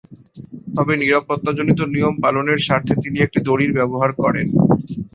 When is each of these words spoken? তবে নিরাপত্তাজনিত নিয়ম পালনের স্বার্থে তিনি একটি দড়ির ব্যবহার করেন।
তবে 0.75 0.93
নিরাপত্তাজনিত 0.97 1.79
নিয়ম 1.93 2.15
পালনের 2.23 2.59
স্বার্থে 2.59 2.93
তিনি 3.03 3.17
একটি 3.21 3.39
দড়ির 3.47 3.71
ব্যবহার 3.77 4.09
করেন। 4.21 4.47